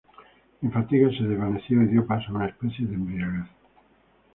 [0.61, 3.45] Mi fatiga se desvaneció y dio paso a una especie de embriaguez.